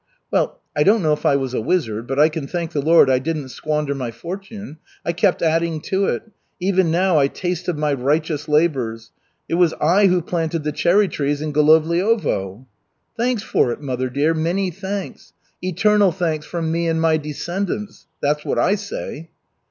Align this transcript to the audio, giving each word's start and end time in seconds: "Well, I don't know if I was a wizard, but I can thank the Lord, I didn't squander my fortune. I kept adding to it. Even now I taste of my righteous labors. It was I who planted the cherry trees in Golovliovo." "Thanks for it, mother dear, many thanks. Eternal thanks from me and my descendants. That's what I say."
"Well, 0.31 0.59
I 0.75 0.81
don't 0.81 1.03
know 1.03 1.13
if 1.13 1.27
I 1.27 1.35
was 1.35 1.53
a 1.53 1.61
wizard, 1.61 2.07
but 2.07 2.17
I 2.17 2.27
can 2.27 2.47
thank 2.47 2.71
the 2.71 2.81
Lord, 2.81 3.07
I 3.07 3.19
didn't 3.19 3.49
squander 3.49 3.93
my 3.93 4.09
fortune. 4.09 4.79
I 5.05 5.11
kept 5.13 5.43
adding 5.43 5.79
to 5.81 6.07
it. 6.07 6.23
Even 6.59 6.89
now 6.89 7.19
I 7.19 7.27
taste 7.27 7.67
of 7.67 7.77
my 7.77 7.93
righteous 7.93 8.49
labors. 8.49 9.11
It 9.47 9.59
was 9.61 9.75
I 9.79 10.07
who 10.07 10.23
planted 10.23 10.63
the 10.63 10.71
cherry 10.71 11.07
trees 11.07 11.39
in 11.39 11.53
Golovliovo." 11.53 12.65
"Thanks 13.15 13.43
for 13.43 13.71
it, 13.71 13.79
mother 13.79 14.09
dear, 14.09 14.33
many 14.33 14.71
thanks. 14.71 15.33
Eternal 15.61 16.11
thanks 16.11 16.47
from 16.47 16.71
me 16.71 16.87
and 16.87 16.99
my 16.99 17.17
descendants. 17.17 18.07
That's 18.23 18.43
what 18.43 18.57
I 18.57 18.73
say." 18.73 19.29